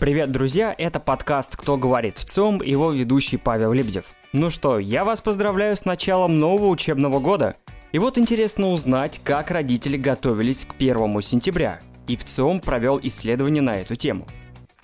[0.00, 0.74] Привет, друзья!
[0.78, 4.06] Это подкаст «Кто говорит в ЦОМ» и его ведущий Павел Лебедев.
[4.32, 7.56] Ну что, я вас поздравляю с началом нового учебного года.
[7.92, 11.80] И вот интересно узнать, как родители готовились к первому сентября.
[12.08, 14.26] И в ЦИОМ провел исследование на эту тему–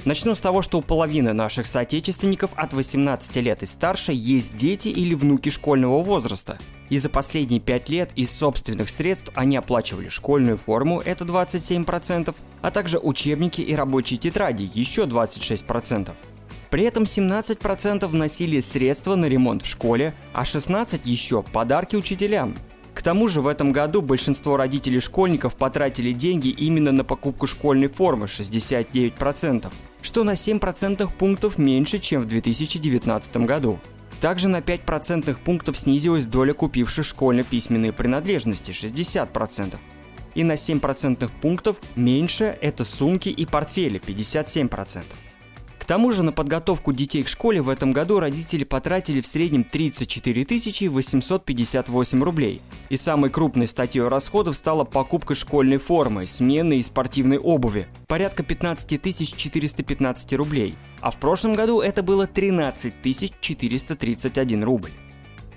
[0.07, 4.87] Начну с того, что у половины наших соотечественников от 18 лет и старше есть дети
[4.87, 6.59] или внуки школьного возраста.
[6.91, 12.33] И за последние 5 лет из собственных средств они оплачивали школьную форму, это 27%,
[12.63, 16.13] а также учебники и рабочие тетради, еще 26%.
[16.71, 22.55] При этом 17% вносили средства на ремонт в школе, а 16% еще подарки учителям.
[22.97, 27.89] К тому же в этом году большинство родителей школьников потратили деньги именно на покупку школьной
[27.89, 33.79] формы 69%, что на 7 процентных пунктов меньше, чем в 2019 году.
[34.23, 39.75] Также на 5 процентных пунктов снизилась доля купивших школьно-письменные принадлежности 60%.
[40.35, 45.03] И на 7 процентных пунктов меньше это сумки и портфели 57%.
[45.87, 50.89] Тому же на подготовку детей к школе в этом году родители потратили в среднем 34
[50.91, 52.61] 858 рублей.
[52.89, 59.37] И самой крупной статьей расходов стала покупка школьной формы, сменной и спортивной обуви– порядка 15
[59.37, 60.75] 415 рублей.
[61.01, 62.95] А в прошлом году это было 13
[63.41, 64.91] 431 рубль.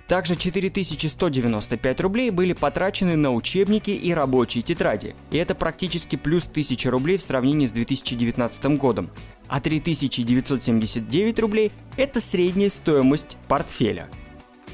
[0.10, 6.90] Также 4195 рублей были потрачены на учебники и рабочие тетради, и это практически плюс 1000
[6.90, 9.12] рублей в сравнении с 2019 годом.
[9.48, 14.10] А 3979 рублей– это средняя стоимость портфеля–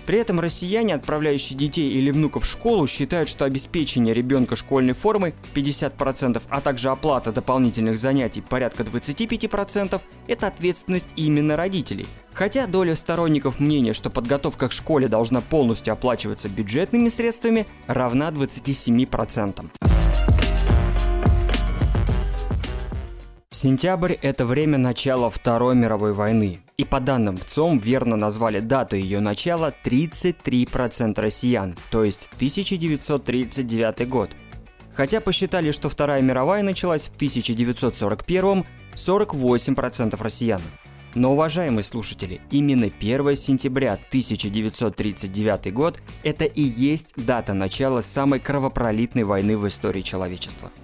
[0.05, 5.33] при этом россияне, отправляющие детей или внуков в школу, считают, что обеспечение ребенка школьной формой
[5.53, 12.07] 50%, а также оплата дополнительных занятий порядка 25%– это ответственность именно родителей.
[12.33, 19.65] Хотя доля сторонников мнения, что подготовка к школе должна полностью оплачиваться бюджетными средствами, равна 27%.
[23.65, 26.59] Сентябрь– это время начала Второй мировой войны.
[26.77, 34.29] И по данным ВЦОМ верно назвали дату ее начала 33% россиян, то есть 1939 год.
[34.93, 40.61] Хотя посчитали, что Вторая мировая началась в 1941 48% россиян.
[41.15, 49.23] Но, уважаемые слушатели, именно 1 сентября 1939 год– это и есть дата начала самой кровопролитной
[49.23, 50.71] войны в истории человечества–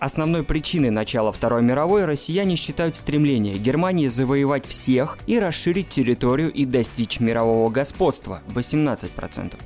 [0.00, 6.64] Основной причиной начала Второй мировой россияне считают стремление Германии завоевать всех и расширить территорию и
[6.64, 9.56] достичь мирового господства– 18%.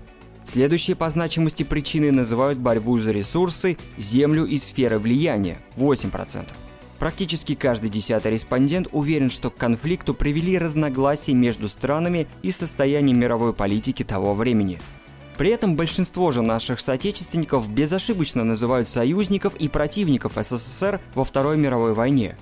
[0.43, 6.49] Следующие по значимости причины называют борьбу за ресурсы, землю и сферы влияния– 8%.
[6.99, 13.55] Практически каждый десятый респондент уверен, что к конфликту привели разногласия между странами и состоянием мировой
[13.55, 14.81] политики того времени–
[15.37, 21.95] при этом большинство же наших соотечественников безошибочно называют союзников и противников СССР во Второй мировой
[21.95, 22.37] войне.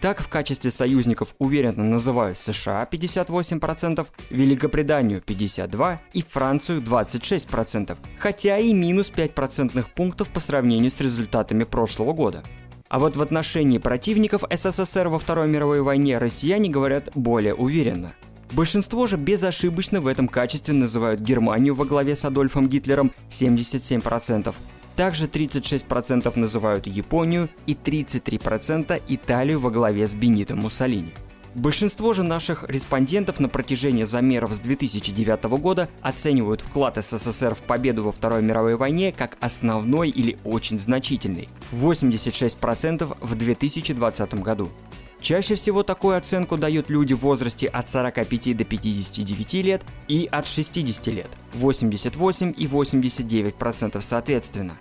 [0.00, 8.72] Так, в качестве союзников уверенно называют США 58%, Великобританию 52% и Францию 26%, хотя и
[8.72, 12.44] минус 5 процентных пунктов по сравнению с результатами прошлого года.
[12.88, 18.14] А вот в отношении противников СССР во Второй мировой войне россияне говорят более уверенно–
[18.52, 24.54] Большинство же безошибочно в этом качестве называют Германию во главе с Адольфом Гитлером 77%.
[24.94, 31.12] Также 36% называют Японию и 33% Италию во главе с Бенито Муссолини.
[31.56, 38.04] Большинство же наших респондентов на протяжении замеров с 2009 года оценивают вклад СССР в победу
[38.04, 44.68] во Второй мировой войне как основной или очень значительный– 86% в 2020 году.
[45.26, 50.46] Чаще всего такую оценку дают люди в возрасте от 45 до 59 лет и от
[50.46, 54.78] 60 лет– 88 и 89% соответственно.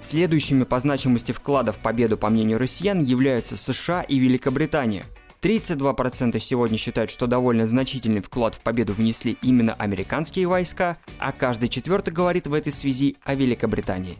[0.00, 5.04] Следующими по значимости вклада в победу, по мнению россиян, являются США и Великобритания.
[5.42, 11.68] 32% сегодня считают, что довольно значительный вклад в победу внесли именно американские войска, а каждый
[11.68, 14.16] четвертый говорит в этой связи о Великобритании.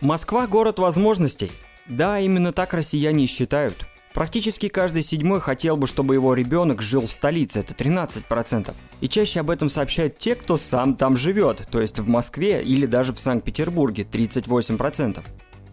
[0.00, 1.50] Москва– город возможностей.
[1.86, 3.84] Да, именно так россияне считают.
[4.14, 8.74] Практически каждый седьмой хотел бы, чтобы его ребенок жил в столице, это 13%.
[9.00, 12.86] И чаще об этом сообщают те, кто сам там живет, то есть в Москве или
[12.86, 15.20] даже в Санкт-Петербурге, 38%.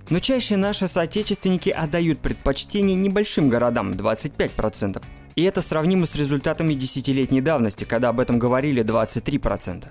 [0.10, 5.04] Но чаще наши соотечественники отдают предпочтение небольшим городам, 25%.
[5.36, 9.86] И это сравнимо с результатами десятилетней давности, когда об этом говорили 23%.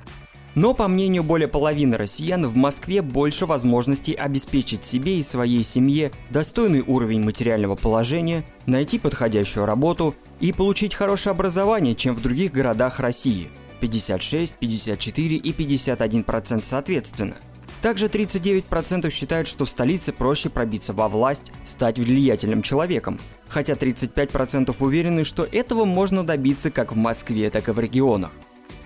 [0.55, 6.13] Но, по мнению более половины россиян, в Москве больше возможностей обеспечить себе и своей семье
[6.31, 13.01] достойный уровень материального положения, найти подходящую работу и получить хорошее образование, чем в других городах
[13.01, 13.49] России–
[13.81, 17.37] 56, 54 и 51% соответственно.
[17.83, 23.21] Также 39% считают, что в столице проще пробиться во власть, стать влиятельным человеком.
[23.47, 28.33] Хотя 35% уверены, что этого можно добиться как в Москве, так и в регионах.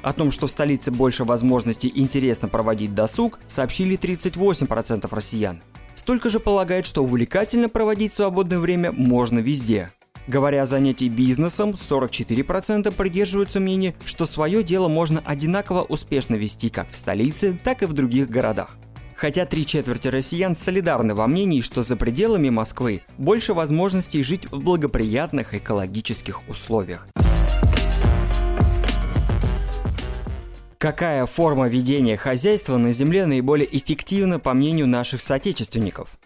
[0.03, 5.61] О том, что в столице больше возможностей интересно проводить досуг, сообщили 38% россиян.
[5.95, 9.91] Столько же полагает, что увлекательно проводить свободное время можно везде.
[10.29, 16.91] Говоря о занятии бизнесом, 44% придерживаются мнения, что свое дело можно одинаково успешно вести как
[16.91, 18.77] в столице, так и в других городах.
[19.17, 24.61] Хотя три четверти россиян солидарны во мнении, что за пределами Москвы больше возможностей жить в
[24.61, 27.09] благоприятных экологических условиях.
[30.79, 36.17] Какая форма ведения хозяйства на Земле наиболее эффективна по мнению наших соотечественников?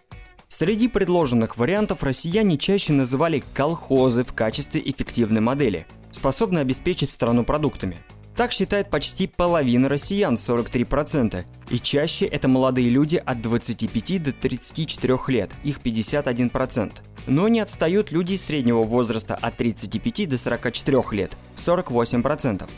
[0.47, 7.97] Среди предложенных вариантов россияне чаще называли колхозы в качестве эффективной модели, способной обеспечить страну продуктами.
[8.35, 15.17] Так считает почти половина россиян, 43%, и чаще это молодые люди от 25 до 34
[15.29, 16.91] лет, их 51%.
[17.25, 22.69] Но не отстают люди среднего возраста от 35 до 44 лет, 48%.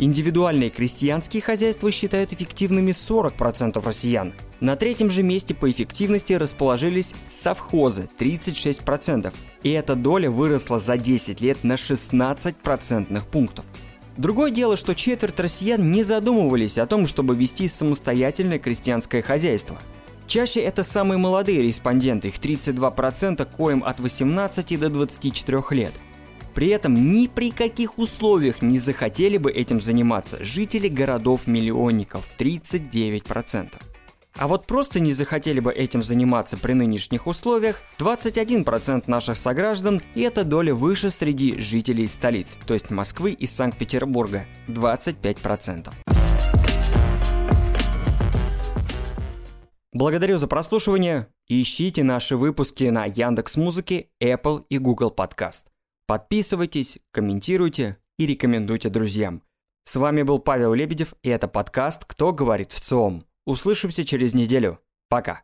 [0.00, 4.32] Индивидуальные крестьянские хозяйства считают эффективными 40% россиян.
[4.60, 9.32] На третьем же месте по эффективности расположились совхозы– 36%.
[9.64, 13.64] И эта доля выросла за 10 лет на 16 процентных пунктов.
[14.16, 19.78] Другое дело, что четверть россиян не задумывались о том, чтобы вести самостоятельное крестьянское хозяйство.
[20.28, 25.92] Чаще это самые молодые респонденты, их 32%, коим от 18 до 24 лет–
[26.58, 33.74] при этом ни при каких условиях не захотели бы этим заниматься жители городов-миллионников 39%.
[34.36, 40.22] А вот просто не захотели бы этим заниматься при нынешних условиях 21% наших сограждан, и
[40.22, 45.92] эта доля выше среди жителей столиц, то есть Москвы и Санкт-Петербурга– 25%.
[49.92, 51.28] Благодарю за прослушивание.
[51.46, 55.66] Ищите наши выпуски на Яндекс Музыке, Apple и Google Podcast.
[56.08, 59.42] Подписывайтесь, комментируйте и рекомендуйте друзьям.
[59.84, 63.24] С вами был Павел Лебедев, и это подкаст «Кто говорит в ЦИОМ».
[63.44, 64.80] Услышимся через неделю.
[65.10, 65.42] Пока.